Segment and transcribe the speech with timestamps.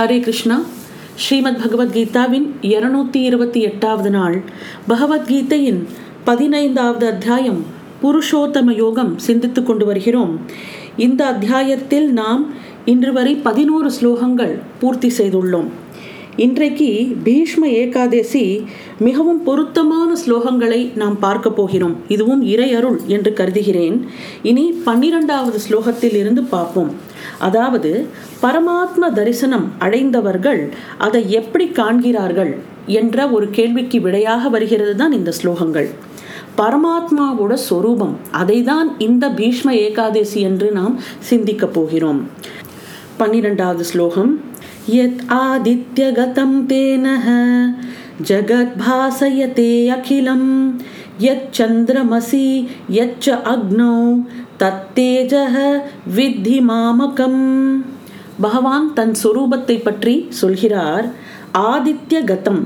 [0.00, 0.62] ஹரே கிருஷ்ணா.
[1.14, 4.42] ஸ்ரீமத் பகவத்கீதாவின் இருநூத்தி இருபத்தி எட்டாவது நாள்
[4.88, 5.84] பகவத்கீதையின்
[6.24, 7.64] பதினைந்தாவது அத்தியாயம்
[8.02, 10.40] புருஷோத்தம யோகம் சிந்தித்து கொண்டு வருகிறோம்.
[10.96, 12.46] இந்த அத்தியாயத்தில் நாம்
[12.84, 15.68] இன்று வரை பதினோரு ஸ்லோகங்கள் பூர்த்தி செய்துள்ளோம்.
[16.36, 18.64] இன்றைக்கு பீஷ்ம ஏகாதேசி
[18.98, 21.96] மிகவும் பொருத்தமான ஸ்லோகங்களை நாம் பார்க்க போகிறோம்.
[22.08, 24.06] இதுவும் இறையருள் என்று கருதுகிறேன்.
[24.42, 26.90] இனி பன்னிரெண்டாவது ஸ்லோகத்தில் இருந்து பார்ப்போம்.
[27.38, 28.06] அதாவது
[28.42, 35.88] பரமாத்ம தரிசனம் அடைந்தவர்கள் அதை எப்படி காண்கிறார்கள் என்ற ஒரு கேள்விக்கு விடையாக வருகிறது தான் இந்த ஸ்லோகங்கள்.
[36.56, 42.28] பரமாத்மாவோட சொரூபம் அதை தான் இந்த பீஷ்ம ஏகாதேசி என்று நாம் சிந்திக்க போகிறோம்.
[43.16, 44.40] பன்னிரெண்டாவது ஸ்லோகம்.
[44.91, 47.27] यत् आदित्यगतं तेनः
[48.29, 50.43] जगद्भासयते अखिलं
[51.21, 52.47] यच्चन्द्रमसि
[52.91, 53.95] यच्च अग्नौ
[54.59, 55.55] தத்தேஜக
[56.15, 57.41] வித்தி மாமகம்
[58.41, 61.07] பகவான் தன் சொரூபத்தை பற்றி சொல்கிறார்
[61.65, 62.61] ஆதித்ய கதம்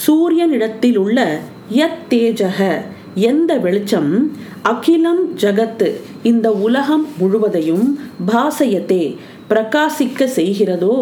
[0.00, 1.18] சூரியனிடத்தில் உள்ள
[1.72, 2.60] யத் தேஜக
[3.28, 4.12] எந்த வெளிச்சம்
[4.62, 5.88] அகிலம் ஜகத்து
[6.22, 7.86] இந்த உலகம் முழுவதையும்
[8.26, 9.04] பாசயத்தே
[9.50, 10.96] பிரகாசிக்க செய்கிறதோ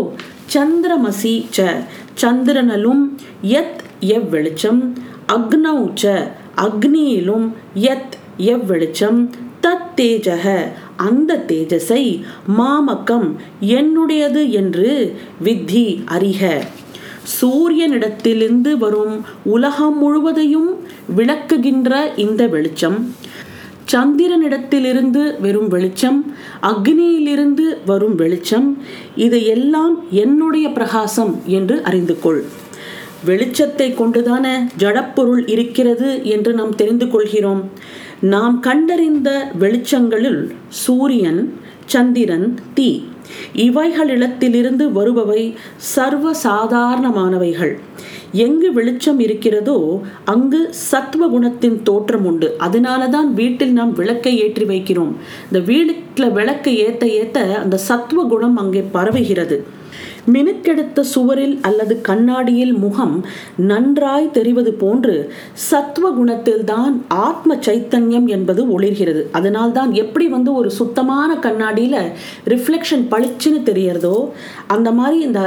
[0.53, 1.67] சந்திரமசி ச
[2.21, 3.03] சந்திரனலும்
[3.43, 4.81] யத் எவ்வெளிச்சம்
[5.27, 6.13] அக்னௌ ச
[6.57, 9.19] அக்னியிலும் யத் எவ்வெளிச்சம்
[9.61, 10.45] தத் தேஜக
[10.95, 12.03] அந்த தேஜஸை
[12.47, 13.27] மாமக்கம்
[13.61, 16.41] என்னுடையது என்று வித்தி அறிக.
[17.41, 20.69] சூரியனிடத்திலிருந்து வரும் உலகம் முழுவதையும்
[21.17, 23.15] விளக்குகின்ற இந்த வெளிச்சம்
[23.93, 28.77] சந்திரனிடத்திலிருந்து வெறும் வெளிச்சம் அக்னியிலிருந்து வரும் வெளிச்சம்
[29.15, 32.45] இது எல்லாம் என்னுடைய பிரகாசம் என்று அறிந்து கொள்
[33.25, 37.69] வெளிச்சத்தை கொண்டுதான ஜடப்பொருள் இருக்கிறது என்று நாம் தெரிந்து கொள்கிறோம்.
[38.19, 41.53] நாம் கண்டறிந்த வெளிச்சங்களில் சூரியன்
[41.85, 43.03] சந்திரன் தீ
[43.65, 45.43] இவைகளிடத்திலிருந்து வருபவை
[45.93, 47.73] சர்வ சாதாரணமானவைகள்
[48.45, 49.77] எங்கு வெளிச்சம் இருக்கிறதோ
[50.33, 52.47] அங்கு சத்துவ குணத்தின் தோற்றம் உண்டு.
[52.57, 55.13] அதனால தான் வீட்டில் நாம் விளக்கை ஏற்றி வைக்கிறோம்.
[55.49, 59.57] இந்த வீட்டில் விளக்கை ஏத்த ஏத்த அந்த சத்துவ குணம் அங்கே பரவுகிறது.
[60.27, 63.25] மினுக்கெடுத்த சுவரில் அல்லது கண்ணாடியில் முகம்
[63.71, 65.15] நன்றாய் தெரிவது போன்று
[65.53, 69.23] சத்துவ குணத்தில் தான் ஆத்ம சைத்தன்யம் என்பது ஒளிர்கிறது.
[69.31, 71.99] அதனால் தான் எப்படி வந்து ஒரு சுத்தமான கண்ணாடியில்
[72.47, 74.29] ரிஃப்ளெக்ஷன் பளிச்சுன்னு தெரியறதோ
[74.67, 75.41] அந்த மாதிரி இந்த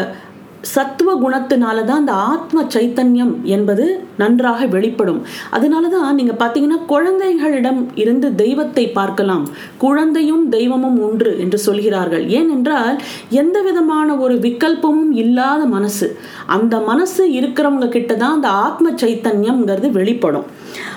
[0.73, 3.85] சத்துவ குணத்தினால தான் அந்த ஆத்ம சைத்தன்யம் என்பது
[4.23, 5.21] நன்றாக வெளிப்படும்.
[5.57, 9.45] அதனால தான் நீங்கள் பார்த்தீங்கன்னா குழந்தைகளிடம் இருந்து தெய்வத்தை பார்க்கலாம்.
[9.85, 12.25] குழந்தையும் தெய்வமும் ஒன்று என்று சொல்கிறார்கள்.
[12.39, 12.97] ஏனென்றால்
[13.43, 16.09] எந்த விதமான ஒரு விக்கல்பமும் இல்லாத மனசு.
[16.57, 20.49] அந்த மனசு இருக்கிறவங்க கிட்ட தான் அந்த ஆத்ம சைத்தன்யம்ங்கிறது வெளிப்படும்.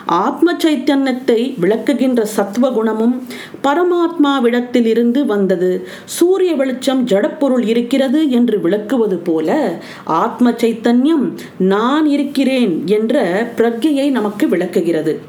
[0.08, 3.24] ஆத்ம சைத்தன்யத்தை விளக்குகின்ற சத்துவ குணமும்
[3.64, 5.88] பரமாத்மாவிடத்தில் இருந்து வந்தது.
[6.06, 15.20] சூரிய வெளிச்சம் ஜடப்பொருள் இருக்கிறது என்று விளக்குவது போல ஆத்ம சைத்தன்யம் நான் இருக்கிறேன் என்ற பிரக்ஞையை நமக்கு விளக்குகிறது.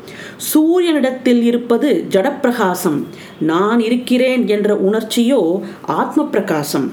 [0.54, 3.04] சூரியனிடத்தில் இருப்பது ஜடப்பிரகாசம்
[3.38, 6.92] நான் இருக்கிறேன் என்ற உணர்ச்சியோ ஆத்ம பிரகாசம்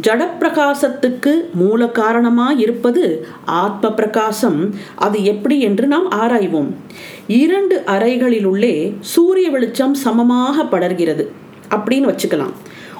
[0.00, 6.70] ஜடப்பிரகாசத்துக்கு மூல காரணமாக இருப்பது ஆத்ம பிரகாசம் அது எப்படி என்று நாம் ஆராய்வோம்.
[7.26, 11.26] இரண்டு அறைகளிலுள்ளே சூரிய வெளிச்சம் சமமாக படர்கிறது.
[11.70, 12.52] அப்படின்னு வச்சுக்கலாம்.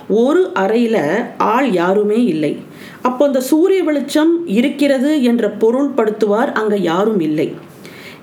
[0.09, 1.00] ஒரு அறையில்
[1.37, 2.56] ஆள் யாருமே இல்லை.
[3.03, 7.55] அப்போ அந்த சூரிய வெளிச்சம் இருக்கிறது என்ற பொருள்படுத்துவார் அங்கே யாரும் இல்லை.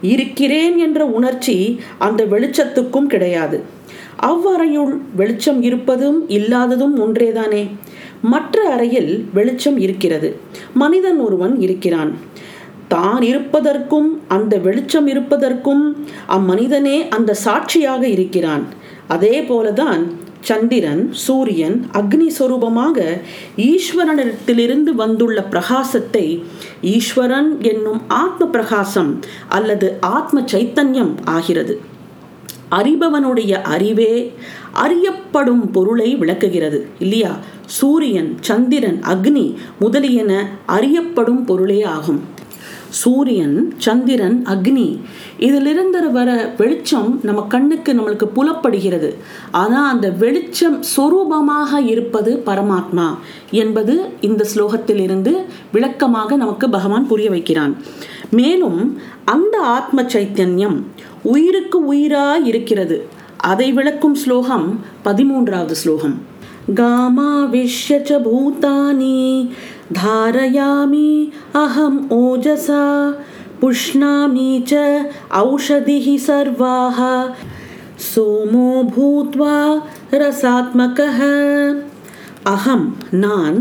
[0.02, 3.64] இருக்கிறேன் என்ற உணர்ச்சி அந்த வெளிச்சத்துக்கும் கிடையாது.
[4.18, 7.68] அவ்வறையுள் வெளிச்சம் இருப்பதும் இல்லாததும் ஒன்றேதானே?
[8.22, 10.38] மற்ற அறையில் வெளிச்சம் இருக்கிறது.
[10.74, 12.18] மனிதன் ஒருவன் இருக்கிறான்.
[12.88, 18.66] தான் இருப்பதற்கும் அந்த வெளிச்சம் இருப்பதற்கும் அம்மனிதனே அந்த சாட்சியாக இருக்கிறான்.
[19.08, 20.12] அதே போலதான்
[20.42, 23.18] சந்திரன் சூரியன் அக்னி சொரூபமாக
[23.58, 26.44] ஈஸ்வரனிடத்திலிருந்து வந்துள்ள பிரகாசத்தை
[26.82, 31.82] ஈஸ்வரன் என்னும் ஆத்ம பிரகாசம் அல்லது ஆத்ம சைத்தன்யம் ஆகிறது.
[32.72, 34.32] அறிபவனுடைய அறிவே
[34.72, 37.38] அறியப்படும் பொருளை விளக்குகிறது இல்லையா?
[37.78, 39.48] சூரியன் சந்திரன் அக்னி
[39.80, 40.32] முதலியன
[40.66, 42.22] அறியப்படும் பொருளே ஆகும்.
[43.02, 44.88] சூரியன் சந்திரன் அக்னி
[45.48, 49.10] இதிலிருந்து வர வெளிச்சம் நம்ம கண்ணுக்கு நம்மளுக்கு புலப்படுகிறது.
[49.52, 53.08] ஆனால் அந்த வெளிச்சம் சொரூபமாக இருப்பது பரமாத்மா
[53.52, 55.34] என்பது இந்த ஸ்லோகத்திலிருந்து
[55.72, 57.76] விளக்கமாக நமக்கு பகவான் புரிய வைக்கிறான்.
[58.40, 58.82] மேலும்
[59.36, 60.78] அந்த ஆத்ம சைத்தன்யம்
[61.34, 63.00] உயிருக்கு உயிராய் இருக்கிறது.
[63.52, 64.68] அதை விளக்கும் ஸ்லோகம்
[65.06, 66.18] பதிமூன்றாவது ஸ்லோகம்.
[66.79, 69.19] गामाविश्य च भूतानि
[69.93, 71.11] धारयामि
[71.57, 72.85] अहम् ओजसा
[73.61, 74.85] पुष्णामि च
[75.35, 77.01] औषधिः सर्वाः
[78.07, 79.59] सोमो भूत्वा
[80.23, 81.21] रसात्मकः
[82.51, 82.85] அகம்
[83.23, 83.57] நான்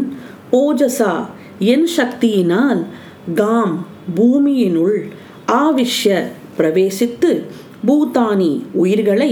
[0.57, 1.13] ஓஜசா
[1.73, 2.81] என் சக்தியினால்
[3.39, 3.75] காம்
[4.17, 4.97] பூமியினுள்
[5.55, 6.17] ஆவிஷ்ய
[6.57, 7.31] பிரவேசித்து
[7.87, 9.31] பூதானி உயிர்களை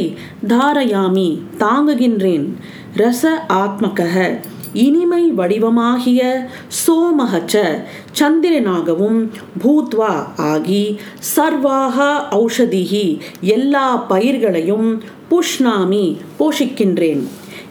[0.54, 1.28] தாரயாமி
[1.60, 2.48] தாங்குகின்றேன்
[2.97, 4.39] ரச ஆத்மகக
[4.73, 6.47] இனிமை வடிவமாகிய
[6.87, 7.83] சோமகச்ச
[8.19, 9.29] சந்திரனாகவும்
[9.65, 10.99] பூத்வா ஆகி
[11.37, 17.23] சர்வாக ஔஷதிகி எல்லா பயிர்களையும் புஷ்ணாமி போஷிக்கின்றேன்.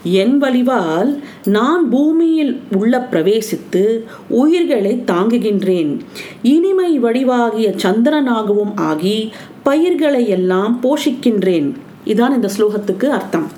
[0.02, 6.00] என் வலிவால் நான் பூமியில் உள்ள பிரவேசித்து உயிர்களை தாங்குகின்றேன்.
[6.42, 9.32] இனிமை வடிவாகிய சந்திரனாகவும் ஆகி
[9.62, 11.72] பயிர்களை எல்லாம் போஷிக்கின்றேன்.
[12.04, 13.57] இதான் இந்த ஸ்லோகத்துக்கு அர்த்தம்.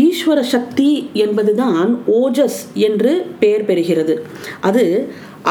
[0.00, 4.14] ஈஸ்வர சக்தி என்பதுதான் ஓஜஸ் என்று பெயர் பெறுகிறது.
[4.60, 4.84] அது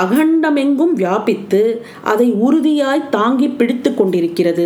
[0.03, 1.61] அகண்டமெங்கும் வியாபித்து
[2.03, 4.65] அதை உறுதியாய் தாங்கி பிடித்து கொண்டிருக்கிறது.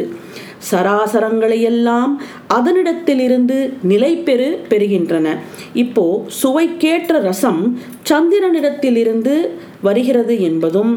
[0.72, 2.14] சராசரங்களையெல்லாம்
[2.58, 5.28] அதனிடத்திலிருந்து நிலை பெறு பெறுகின்றன.
[5.74, 9.34] இப்போ சுவைக்கேற்ற ரசம் சந்திரனிடத்திலிருந்து
[9.82, 10.92] வருகிறது என்பதும்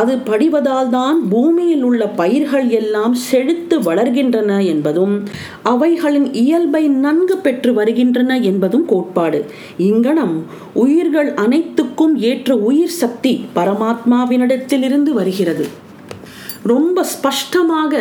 [0.00, 5.14] அது படிவதால் தான் பூமியில் உள்ள பயிர்கள் எல்லாம் செழித்து வளர்கின்றன என்பதும்
[5.62, 9.40] அவைகளின் இயல்பை நன்கு பெற்று வருகின்றன என்பதும் கோட்பாடு.
[9.76, 15.66] இங்கனம் உயிர்கள் அனைத்துக்கும் ஏற்ற உயிர் சக்தி பரமாத்மாவினிடத்திலிருந்து வருகிறது.
[16.62, 17.94] ரொம்ப ஸ்பஷ்டமாக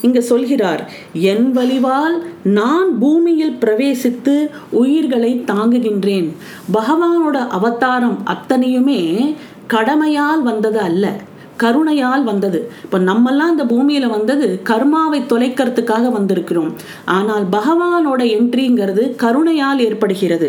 [0.00, 6.28] இங்க சொல்கிறார் என் வலிவால் நான் பூமியில் பிரவேசித்து உயிர்களை தாங்குகின்றேன்.
[6.74, 9.34] பகவானோட அவதாரம் அத்தனையுமே
[9.66, 11.20] கடமையால் வந்தது அல்ல.
[11.62, 12.60] கருணையால் வந்தது.
[12.84, 16.72] இப்போ நம்மெல்லாம் இந்த பூமியில் வந்தது கர்மாவை தொலைக்கிறதுக்காக வந்திருக்கிறோம்.
[17.04, 20.48] ஆனால் பகவானோட என்ட்ரிங்கிறது கருணையால் ஏற்படுகிறது.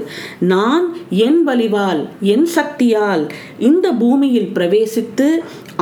[0.53, 3.25] நான் என் வலிவால் என் சக்தியால்
[3.69, 5.29] இந்த பூமியில் பிரவேசித்து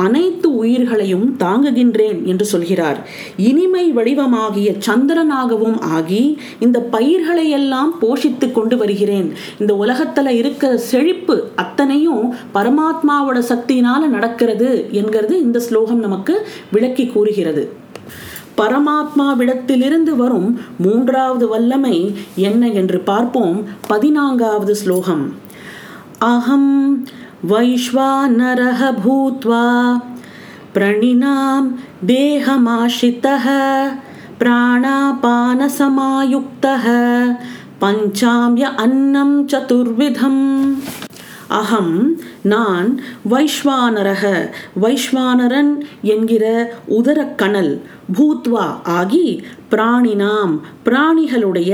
[0.04, 2.98] அனைத்து உயிர்களையும் தாங்குகின்றேன் என்று சொல்கிறார்.
[3.36, 9.28] இனிமை வடிவமாகிய சந்திரனாகவும் ஆகி இந்த பயிர்களை எல்லாம் போஷித்து கொண்டு வருகிறேன்.
[9.60, 14.68] இந்த உலகத்துல இருக்கிற செழிப்பு அத்தனையும் பரமாத்மாவோட சக்தியினால நடக்கிறது
[15.15, 16.35] என்கிறது இந்த ஸ்லோகம் நமக்கு
[16.71, 17.63] விளக்கி கூறுகிறது
[18.57, 21.97] பரமாத்மாவிடத்திலிருந்து வரும் மூன்றாவது வல்லமை
[22.41, 23.57] என்ன என்று பார்ப்போம்
[23.87, 25.25] பதினான்காவது ஸ்லோகம்
[26.25, 26.71] அகம்
[27.43, 29.61] वैश्वानरः भूत्वा
[30.73, 31.63] प्रणिनां
[32.05, 33.45] देहमाश्रितः
[34.41, 35.65] प्राणापानसमायुक्तः
[37.81, 40.43] पञ्चाम्य अन्नं चतुर्विधम्
[41.53, 41.95] அகம்
[42.52, 42.88] நான்
[43.30, 44.24] வைஸ்வானரக
[44.82, 45.72] வைஸ்வானரன்
[46.12, 46.44] என்கிற
[46.98, 47.72] உதரக்கணல்
[48.16, 48.66] பூத்வா
[48.98, 49.28] ஆகி
[49.70, 50.52] பிராணினாம்.
[50.84, 51.72] பிராணிகளுடைய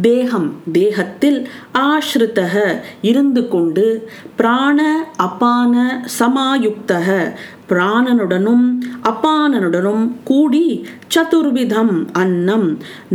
[0.00, 1.38] தேகம் தேகத்தில்
[1.86, 2.56] ஆஸ்ருத்தக
[3.10, 3.86] இருந்து கொண்டு
[4.36, 4.80] பிராண
[5.26, 5.74] அபான
[6.18, 7.08] சமாயுக்தக.
[7.70, 8.66] பிராணனுடனும்
[9.10, 10.66] அப்பானனுடனும் கூடி
[11.14, 12.68] சதுர்விதம் அன்னம்.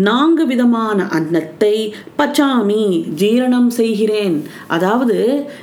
[0.07, 1.75] நான்கு விதமான அன்னத்தை
[2.17, 2.83] பச்சாமி
[3.21, 4.37] ஜீரணம் செய்கிறேன்.
[4.67, 5.17] அதாவது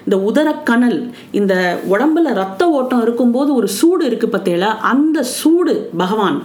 [0.04, 1.00] இந்த உதரக்கணல்
[1.32, 6.42] இந்த உடம்புல ரத்த ஓட்டம் இருக்கும்போது ஒரு சூடு இருக்கு பார்த்தேல அந்த சூடு பகவான்.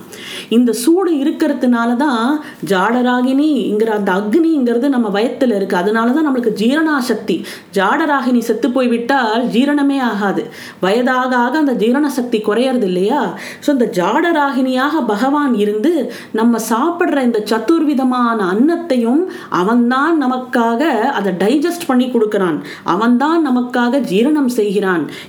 [0.50, 2.42] இந்த சூடு இருக்கிறதுனால தான்
[2.72, 5.76] ஜாடராகினிங்கிற அந்த அக்னிங்கிறது நம்ம வயத்தில் இருக்கு.
[5.76, 7.46] அதனால தான் நம்மளுக்கு ஜீரணாசக்தி.
[7.78, 10.50] ஜாடராகினி செத்து போய்விட்டால் ஜீரணமே ஆகாது.
[10.82, 13.22] வயதாக ஆக அந்த ஜீரண சக்தி குறையறது இல்லையா?
[13.66, 20.82] ஸோ இந்த ஜாடராகினியாக பகவான் இருந்து நம்ம சாப்பிட்ற இந்த சத்துர்விதமான அன்னத்தையும் அவன்தான் நமக்காக
[21.20, 22.60] அதை டைஜஸ்ட் பண்ணி கொடுக்கிறான்.
[22.84, 24.76] அவன்தான் நமக்காக ஜீரணம் செய்கிறான்.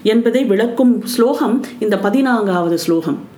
[0.03, 3.37] என்பதை விளக்கும் ஸ்லோகம் இந்த பதினான்காவது ஸ்லோகம்.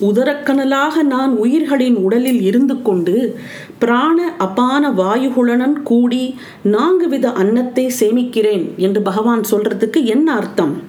[0.00, 3.38] உதரக்கனலாக நான் உயிர்களின் உடலில் இருந்து கொண்டு
[3.78, 10.82] பிராண அபான வாயுகுலனன் கூடி நான்கு வித அன்னத்தை சேமிக்கிறேன் என்று பகவான் சொல்றதுக்கு என்ன அர்த்தம்?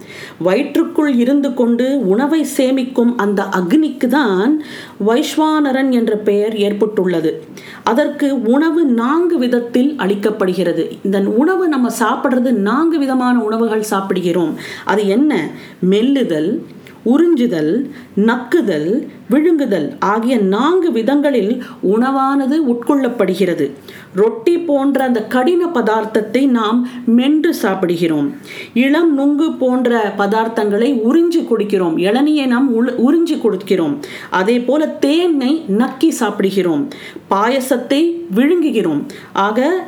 [0.44, 4.64] வயிற்றுக்குள் இருந்து கொண்டு உணவை சேமிக்கும் அந்த அக்னிக்கு தான்
[5.08, 7.44] வைஸ்வானரன் என்ற பெயர் ஏற்பட்டுள்ளது.
[7.84, 10.92] அதற்கு உணவு நான்கு விதத்தில் அளிக்கப்படுகிறது.
[11.04, 14.56] இந்த உணவு நம்ம சாப்பிட்றது நான்கு விதமான உணவுகள் சாப்பிடுகிறோம்.
[14.86, 15.50] அது என்ன?
[15.90, 16.66] மெல்லுதல்
[17.06, 21.64] உறிஞ்சுதல் நக்குதல் விழுங்குதல் ஆகிய நான்கு விதங்களில்
[21.96, 23.72] உணவானது உட்கொள்ளப்படுகிறது.
[24.16, 28.36] ரொட்டி போன்ற அந்த கடின பதார்த்தத்தை நாம் மென்று சாப்பிடுகிறோம்.
[28.74, 32.00] இளம் நுங்கு போன்ற பதார்த்தங்களை உறிஞ்சி குடிக்கிறோம்.
[32.00, 32.70] இளநியை நாம்
[33.08, 33.96] உறிஞ்சி கொடுக்கிறோம்.
[34.30, 36.88] அதே போல தேனை நக்கி சாப்பிடுகிறோம்.
[37.30, 38.02] பாயசத்தை
[38.36, 39.04] விழுங்குகிறோம்.
[39.34, 39.88] ஆக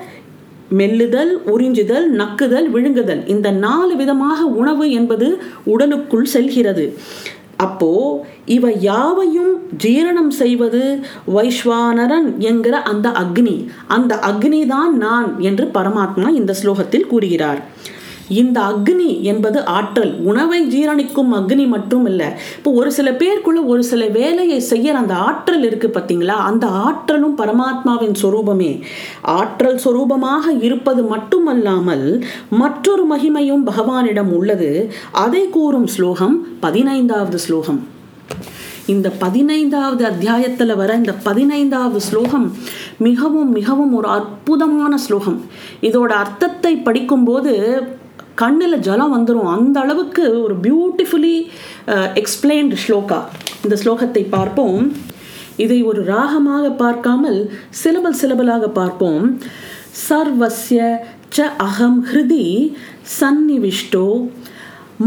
[0.69, 3.27] மெல்லுதல் உறிஞ்சுதல் நக்குதல் விழுங்குதல்.
[3.27, 6.93] இந்த நாலு விதமாக உணவு என்பது உடலுக்குள் செல்கிறது.
[7.55, 10.99] அப்போ இவை யாவையும் ஜீரணம் செய்வது
[11.35, 13.67] வைஸ்வானரன் என்கிற அந்த அக்னி.
[13.87, 17.61] அந்த அக்னி தான் நான் என்று பரமாத்மா இந்த ஸ்லோகத்தில் கூறுகிறார்.
[18.29, 20.13] இந்த அக்னி என்பது ஆற்றல்.
[20.21, 25.63] உணவை ஜீரணிக்கும் அக்னி மட்டும் இல்லை இப்போ ஒரு சில பேருக்குள்ள ஒரு சில வேலையை செய்ய அந்த ஆற்றல்
[25.63, 28.81] இருக்கு பார்த்தீங்களா அந்த ஆற்றலும் பரமாத்மாவின் சொரூபமே.
[29.21, 34.91] ஆற்றல் சொரூபமாக இருப்பது மட்டுமல்லாமல் மற்றொரு மகிமையும் பகவானிடம் உள்ளது.
[35.11, 37.87] அதை கூறும் ஸ்லோகம் பதினைந்தாவது ஸ்லோகம்.
[38.85, 42.57] இந்த பதினைந்தாவது அத்தியாயத்தில் வர இந்த பதினைந்தாவது ஸ்லோகம்
[42.97, 45.41] மிகவும் மிகவும் ஒரு அற்புதமான ஸ்லோகம்.
[45.81, 47.55] இதோட அர்த்தத்தை படிக்கும்போது
[48.41, 51.37] கண்ணில் ஜலம் வந்துடும் அந்த அளவுக்கு ஒரு பியூட்டிஃபுல்லி
[52.21, 53.19] எக்ஸ்பிளைன்டு ஸ்லோகா.
[53.63, 54.81] இந்த ஸ்லோகத்தை பார்ப்போம்.
[55.65, 57.39] இதை ஒரு ராகமாக பார்க்காமல்
[57.81, 59.25] சிலபல் சிலபலாக பார்ப்போம்.
[60.07, 60.81] சர்வசிய
[61.35, 62.45] ச அகம் ஹிருதி
[63.19, 64.07] சந்நிவிஷ்டோ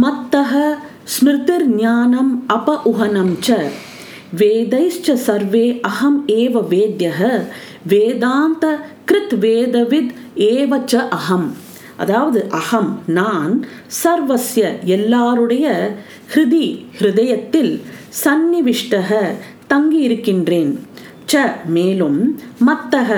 [0.03, 0.53] மத்தக
[1.15, 3.59] ஸ்மிருதிர் ஞானம் அப உகனம் ச.
[4.41, 7.31] வேதைश्च சர்வே அகம் ஏவ வேத்யக
[7.93, 8.65] வேதாந்த
[9.09, 10.13] கிருத் வேதவித்
[10.53, 11.49] ஏவ ச அகம்.
[12.03, 13.53] அதாவது அகம் நான்
[14.03, 14.67] சர்வசிய
[14.97, 15.67] எல்லாருடைய
[16.33, 16.67] ஹிருதி
[16.99, 17.73] ஹிருதயத்தில்
[18.25, 19.11] சந்நிவிஷ்டக
[19.67, 20.73] தங்கி இருக்கின்றேன்
[21.33, 21.43] ச
[21.75, 22.21] மேலும்
[22.69, 23.11] மத்தக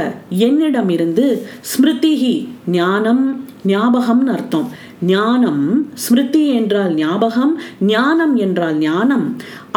[0.47, 1.27] என்னிடமிருந்து
[1.71, 2.35] ஸ்மிருதிஹி
[2.79, 3.25] ஞானம்
[3.67, 4.69] ஞாபகம்னு அர்த்தம்.
[5.07, 7.55] ஞானம் ஸ்மிருதி என்றால் ஞாபகம்
[7.93, 9.27] ஞானம் என்றால் ஞானம்.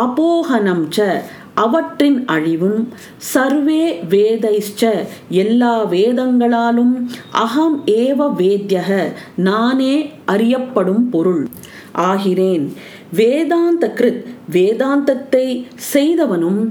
[0.05, 1.07] அபோகனம் ச
[1.55, 4.91] அவற்றின் அழிவும் சர்வே வேதைஷ்ச
[5.29, 6.95] எல்லா வேதங்களாலும்
[7.31, 8.89] அகம் ஏவ வேத்யக
[9.35, 9.95] நானே
[10.25, 11.47] அறியப்படும் பொருள்.
[11.93, 12.65] ஆகிறேன்
[13.13, 15.47] வேதாந்த கிருத் வேதாந்தத்தை
[15.93, 16.61] செய்தவனும்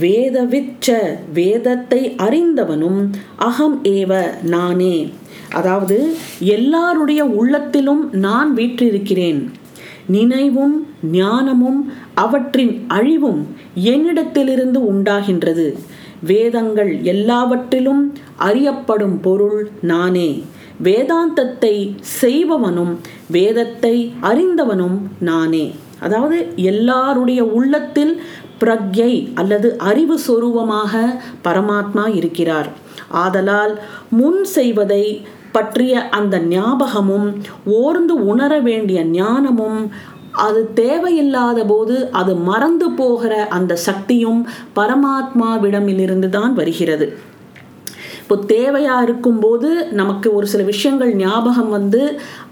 [0.00, 0.96] வேதவிச்ச
[1.32, 3.00] வேதத்தை அறிந்தவனும்
[3.36, 4.96] அகம் ஏவ நானே.
[5.52, 5.98] அதாவது
[6.38, 9.42] எல்லாருடைய உள்ளத்திலும் நான் வீற்றிருக்கிறேன்.
[10.06, 13.46] நினைவும் ஞானமும் அவற்றின் அழிவும்
[13.84, 15.78] என்னிடத்திலிருந்து உண்டாகின்றது.
[16.20, 20.44] வேதங்கள் எல்லாவற்றிலும் அறியப்படும் பொருள் நானே.
[20.82, 22.98] வேதாந்தத்தை செய்பவனும்
[23.30, 25.74] வேதத்தை அறிந்தவனும் நானே.
[26.00, 28.22] அதாவது எல்லாருடைய உள்ளத்தில்
[28.58, 32.68] பிரக்யை அல்லது அறிவு சொரூபமாக பரமாத்மா இருக்கிறார்.
[33.08, 33.80] ஆதலால்
[34.10, 35.20] முன் செய்வதை
[35.56, 37.28] பற்றிய அந்த ஞாபகமும்
[37.80, 39.80] ஓர்ந்து உணர வேண்டிய ஞானமும்
[40.44, 44.40] அது தேவையில்லாத போது அது மறந்து போகிற அந்த சக்தியும்
[44.78, 47.06] பரமாத்மாவிடமிலிருந்து தான் வருகிறது.
[48.24, 52.00] இப்போ தேவையாக இருக்கும்போது நமக்கு ஒரு சில விஷயங்கள் ஞாபகம் வந்து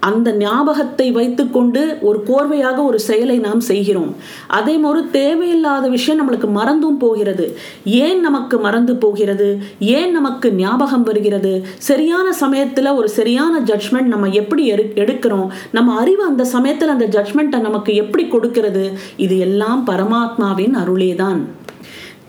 [0.08, 4.10] அந்த ஞாபகத்தை வைத்துக்கொண்டு ஒரு கோர்வையாக ஒரு செயலை நாம் செய்கிறோம்.
[4.58, 7.46] அதே மாதிரி தேவையில்லாத விஷயம் நம்மளுக்கு மறந்தும் போகிறது.
[7.84, 9.48] ஏன் நமக்கு மறந்து போகிறது?
[9.78, 11.54] ஏன் நமக்கு ஞாபகம் வருகிறது?
[11.90, 15.48] சரியான சமயத்தில் ஒரு சரியான ஜட்மெண்ட் நம்ம எப்படி எடு எடுக்கிறோம்?
[15.78, 18.84] நம்ம அறிவு அந்த சமயத்தில் அந்த ஜட்மெண்ட்டை நமக்கு எப்படி கொடுக்கிறது?
[19.16, 21.42] இது எல்லாம் பரமாத்மாவின் அருளே தான்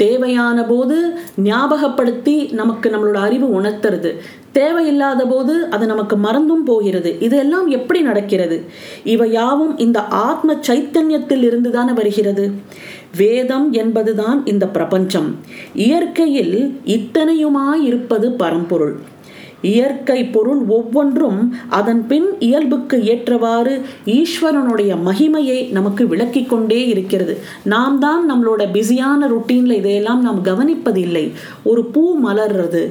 [0.04, 0.98] தேவையான போது
[1.50, 4.12] ஞாபகப்படுத்தி நமக்கு நம்மளோட அறிவு உணர்த்துறது.
[4.52, 7.12] தேவையில்லாத போது அது நமக்கு மறந்தும் போகிறது.
[7.28, 8.58] இதெல்லாம் எப்படி நடக்கிறது?
[9.04, 12.46] இவை யாவும் இந்த ஆத்ம சைத்தன்யத்தில் இருந்து தானே வருகிறது.
[13.18, 15.30] வேதம் என்பதுதான் இந்த பிரபஞ்சம்.
[15.74, 18.96] இயற்கையில் இத்தனையுமாய் இருப்பது பரம்பொருள்.
[19.72, 21.40] இயற்கை பொருள் ஒவ்வொன்றும்
[21.80, 23.74] அதன் பின் இயல்புக்கு ஏற்றவாறு
[24.18, 27.36] ஈஸ்வரனுடைய மகிமையை நமக்கு விளக்கி கொண்டே இருக்கிறது.
[27.74, 31.26] நாம் தான் நம்மளோட பிஸியான ருட்டீனில் இதையெல்லாம் நாம் கவனிப்பதில்லை.
[31.64, 32.84] ஒரு பூ மலர்றது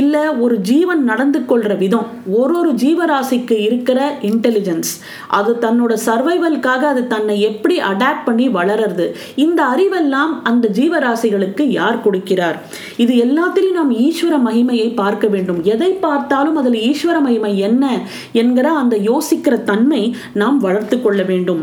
[0.00, 2.06] இல்லை ஒரு ஜீவன் நடந்து கொள்கிற விதம்
[2.40, 3.98] ஒரு ஒரு ஜீவராசிக்கு இருக்கிற
[4.30, 4.90] இன்டெலிஜென்ஸ்
[5.38, 9.06] அது தன்னோட சர்வைவல்காக அது தன்னை எப்படி அடாப்ட் பண்ணி வளர்றது?
[9.34, 12.56] இந்த அறிவெல்லாம் அந்த ஜீவராசிகளுக்கு யார் கொடுக்கிறார்?
[12.96, 15.60] இது எல்லாத்திலையும் நாம் ஈஸ்வர மகிமையை பார்க்க வேண்டும்.
[15.74, 17.84] எதை பார்த்தாலும் அதில் ஈஸ்வர மகிமை என்ன
[18.42, 20.02] என்கிற அந்த யோசிக்கிற தன்மை
[20.34, 21.62] நாம் வளர்த்து கொள்ள வேண்டும்.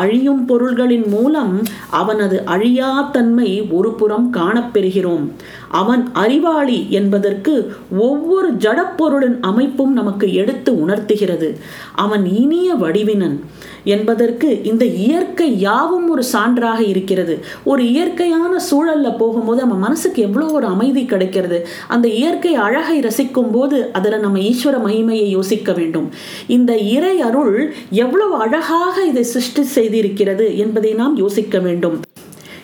[0.00, 1.54] அழியும் பொருள்களின் மூலம்
[2.00, 5.24] அவனது அழியா தன்மை ஒரு புறம் காணப்பெறுகிறோம்.
[5.70, 11.58] அவன் அறிவாளி என்பதற்கு ஒவ்வொரு ஜடப்பொருளின் அமைப்பும் நமக்கு எடுத்து உணர்த்துகிறது.
[11.94, 13.44] அவன் இனிய வடிவினன்
[13.84, 17.38] என்பதற்கு இந்த இயற்கை யாவும் ஒரு சான்றாக இருக்கிறது.
[17.64, 21.66] ஒரு இயற்கையான சூழல்ல போகும்போது நம்ம மனசுக்கு எவ்வளோ ஒரு அமைதி கிடைக்கிறது.
[21.88, 26.10] அந்த இயற்கை அழகை ரசிக்கும் போது அதில் நம்ம ஈஸ்வர மகிமையை யோசிக்க வேண்டும்.
[26.46, 32.00] இந்த இறை அருள் எவ்வளவு அழகாக இதை சிருஷ்டி செய்திருக்கிறது என்பதை நாம் யோசிக்க வேண்டும்.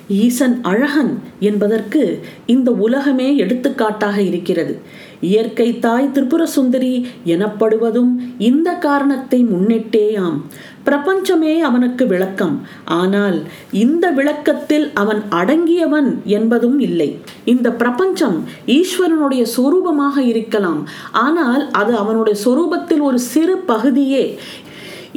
[0.08, 4.74] ஈசன் அழகன் என்பதற்கு இந்த உலகமே எடுத்துக்காட்டாக இருக்கிறது.
[5.20, 10.36] இயற்கை தாய் திரிபுர சுந்தரி எனப்படுவதும் இந்த காரணத்தை முன்னிட்டேயாம்
[10.84, 12.56] பிரபஞ்சமே அவனுக்கு விளக்கம்.
[12.84, 13.38] ஆனால்
[13.70, 17.18] இந்த விளக்கத்தில் அவன் அடங்கியவன் என்பதும் இல்லை.
[17.44, 20.86] இந்த பிரபஞ்சம் ஈஸ்வரனுடைய சொரூபமாக இருக்கலாம்.
[21.10, 24.38] ஆனால் அது அவனுடைய சொரூபத்தில் ஒரு சிறு பகுதியே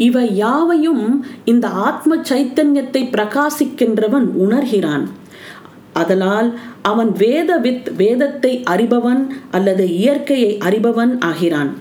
[0.07, 1.05] இவை யாவையும்
[1.51, 5.05] இந்த ஆத்ம சைத்தன்யத்தை பிரகாசிக்கின்றவன் உணர்கிறான்.
[6.01, 6.49] அதனால்
[6.81, 11.71] அவன் வேத வித் வேதத்தை அறிபவன் அல்லது இயற்கையை அறிபவன் ஆகிறான்.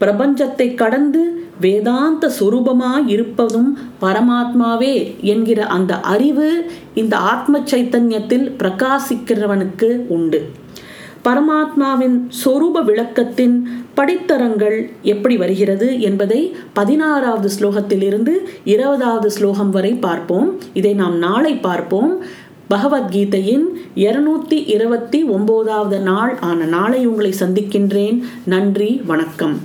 [0.00, 1.22] பிரபஞ்சத்தை கடந்து
[1.60, 3.68] வேதாந்த சுரூபமாய் இருப்பதும்
[4.00, 4.94] பரமாத்மாவே
[5.32, 6.48] என்கிற அந்த அறிவு
[6.94, 10.40] இந்த ஆத்ம சைத்தன்யத்தில் பிரகாசிக்கிறவனுக்கு உண்டு.
[11.26, 13.56] பரமாத்மாவின் சொரூப விளக்கத்தின்
[13.94, 18.32] படித்தரங்கள் எப்படி வருகிறது என்பதை பதினாறாவது ஸ்லோகத்திலிருந்து
[18.64, 20.58] இருபதாவது ஸ்லோகம் வரை பார்ப்போம்.
[20.72, 22.22] இதை நாம் நாளை பார்ப்போம்.
[22.70, 28.22] பகவத்கீதையின் இருநூத்தி இருபத்தி ஒன்பதாவது நாள் ஆன நாளை உங்களை சந்திக்கின்றேன்.
[28.44, 29.60] நன்றி வணக்கம்.